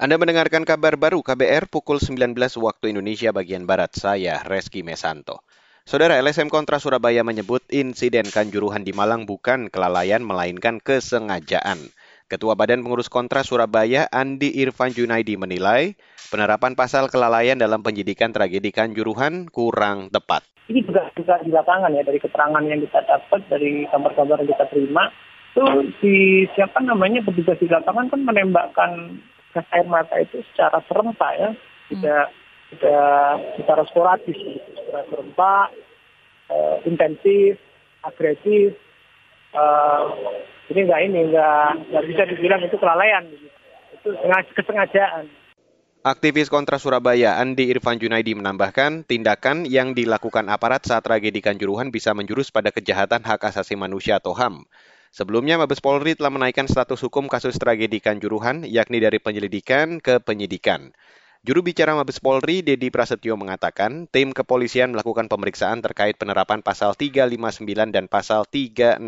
[0.00, 3.92] Anda mendengarkan kabar baru KBR pukul 19 waktu Indonesia bagian Barat.
[3.92, 5.44] Saya Reski Mesanto.
[5.84, 11.92] Saudara LSM Kontra Surabaya menyebut insiden Kanjuruhan di Malang bukan kelalaian melainkan kesengajaan.
[12.32, 16.00] Ketua Badan Pengurus Kontra Surabaya Andi Irfan Junaidi menilai
[16.32, 20.48] penerapan pasal kelalaian dalam penyidikan tragedi Kanjuruhan kurang tepat.
[20.72, 24.64] Ini juga juga di lapangan ya dari keterangan yang kita dapat dari kabar-kabar yang kita
[24.72, 25.12] terima
[25.52, 26.16] itu di
[26.56, 29.20] siapa namanya petugas di lapangan kan menembakkan
[29.54, 31.50] gas air mata itu secara serempak ya,
[31.90, 32.36] tidak hmm.
[32.76, 33.14] tidak
[33.58, 34.38] secara sporadis,
[34.78, 35.66] secara serempak,
[36.50, 37.58] uh, intensif,
[38.06, 38.78] agresif.
[39.50, 40.14] Uh,
[40.70, 43.24] ini enggak ini enggak enggak bisa dibilang itu kelalaian,
[43.98, 44.08] itu
[44.54, 45.26] kesengajaan.
[46.00, 52.16] Aktivis kontra Surabaya Andi Irfan Junaidi menambahkan, tindakan yang dilakukan aparat saat tragedi Kanjuruhan bisa
[52.16, 54.64] menjurus pada kejahatan hak asasi manusia atau HAM.
[55.10, 60.94] Sebelumnya, Mabes Polri telah menaikkan status hukum kasus tragedi Kanjuruhan, yakni dari penyelidikan ke penyidikan.
[61.40, 67.90] Juru bicara Mabes Polri, Dedi Prasetyo mengatakan, tim kepolisian melakukan pemeriksaan terkait penerapan pasal 359
[67.90, 69.00] dan pasal 360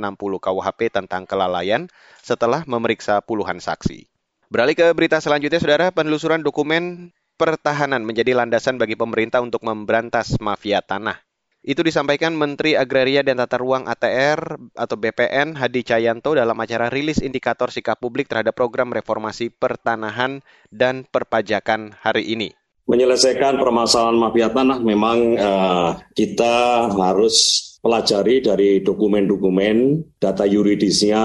[0.43, 1.87] KUHP tentang kelalaian
[2.25, 4.09] setelah memeriksa puluhan saksi.
[4.49, 10.83] Beralih ke berita selanjutnya, Saudara, penelusuran dokumen pertahanan menjadi landasan bagi pemerintah untuk memberantas mafia
[10.83, 11.21] tanah.
[11.63, 17.23] Itu disampaikan Menteri Agraria dan Tata Ruang ATR atau BPN Hadi Cahyanto dalam acara rilis
[17.23, 20.43] indikator sikap publik terhadap program reformasi pertanahan
[20.75, 22.51] dan perpajakan hari ini.
[22.91, 31.25] Menyelesaikan permasalahan mafia tanah memang uh, kita harus pelajari dari dokumen-dokumen, data yuridisnya,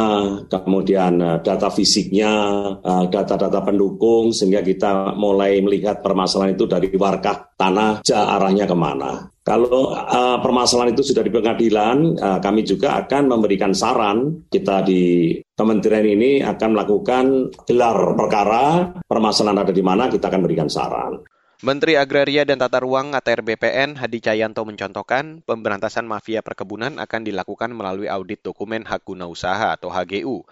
[0.50, 2.34] kemudian eh, data fisiknya,
[2.82, 9.30] eh, data-data pendukung, sehingga kita mulai melihat permasalahan itu dari warkah tanah, arahnya ke mana.
[9.48, 14.44] Kalau uh, permasalahan itu sudah di pengadilan, uh, kami juga akan memberikan saran.
[14.52, 20.68] Kita di kementerian ini akan melakukan gelar perkara, permasalahan ada di mana, kita akan berikan
[20.68, 21.24] saran.
[21.64, 27.72] Menteri Agraria dan Tata Ruang ATR BPN Hadi Cahyanto mencontohkan pemberantasan mafia perkebunan akan dilakukan
[27.72, 30.44] melalui audit dokumen hak guna usaha atau HGU.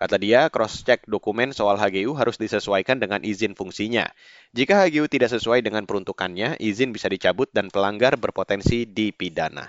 [0.00, 4.08] Kata dia, cross-check dokumen soal HGU harus disesuaikan dengan izin fungsinya.
[4.56, 9.68] Jika HGU tidak sesuai dengan peruntukannya, izin bisa dicabut dan pelanggar berpotensi dipidana.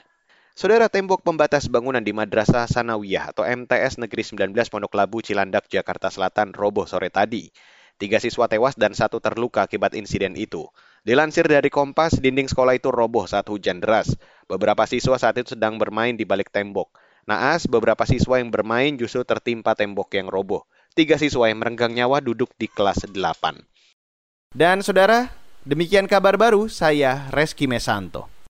[0.55, 6.07] Saudara tembok pembatas bangunan di Madrasah Sanawiyah atau MTS Negeri 19 Pondok Labu Cilandak, Jakarta
[6.07, 7.51] Selatan roboh sore tadi.
[7.99, 10.63] Tiga siswa tewas dan satu terluka akibat insiden itu.
[11.03, 14.15] Dilansir dari Kompas, dinding sekolah itu roboh saat hujan deras.
[14.47, 16.87] Beberapa siswa saat itu sedang bermain di balik tembok.
[17.29, 20.65] Naas, beberapa siswa yang bermain justru tertimpa tembok yang roboh.
[20.97, 23.15] Tiga siswa yang merenggang nyawa duduk di kelas 8.
[24.51, 25.31] Dan saudara,
[25.63, 28.40] demikian kabar baru saya Reski Mesanto.